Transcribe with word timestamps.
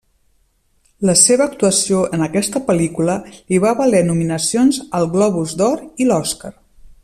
La 1.09 1.13
seva 1.23 1.45
actuació 1.49 1.99
en 2.17 2.23
aquesta 2.27 2.61
pel·lícula 2.69 3.19
li 3.35 3.61
va 3.67 3.75
valer 3.83 4.01
nominacions 4.09 4.81
al 5.01 5.07
Globus 5.15 5.55
d'Or 5.61 5.85
i 6.05 6.11
l'Oscar. 6.13 6.53